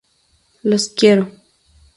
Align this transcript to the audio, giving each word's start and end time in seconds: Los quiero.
Los 0.63 0.89
quiero. 0.89 1.31